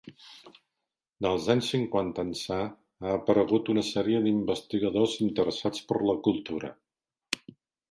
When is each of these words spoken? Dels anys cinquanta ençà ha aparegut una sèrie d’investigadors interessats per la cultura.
Dels 1.25 1.49
anys 1.53 1.67
cinquanta 1.73 2.25
ençà 2.29 2.57
ha 2.61 3.13
aparegut 3.17 3.71
una 3.75 3.85
sèrie 3.91 4.23
d’investigadors 4.25 5.15
interessats 5.29 5.87
per 5.93 6.01
la 6.11 6.19
cultura. 6.31 6.75